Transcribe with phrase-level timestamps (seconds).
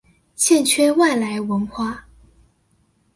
[0.35, 2.07] 欠缺外來文化